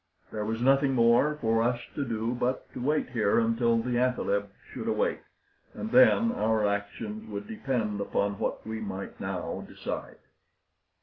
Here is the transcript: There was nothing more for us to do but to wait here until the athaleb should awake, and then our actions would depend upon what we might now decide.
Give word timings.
There 0.31 0.45
was 0.45 0.63
nothing 0.63 0.95
more 0.95 1.37
for 1.41 1.61
us 1.61 1.79
to 1.93 2.03
do 2.03 2.33
but 2.33 2.73
to 2.73 2.81
wait 2.83 3.11
here 3.11 3.37
until 3.39 3.77
the 3.77 3.99
athaleb 3.99 4.49
should 4.73 4.87
awake, 4.87 5.21
and 5.75 5.91
then 5.91 6.31
our 6.31 6.65
actions 6.65 7.29
would 7.29 7.45
depend 7.47 8.01
upon 8.01 8.39
what 8.39 8.65
we 8.65 8.79
might 8.79 9.19
now 9.19 9.61
decide. 9.69 10.17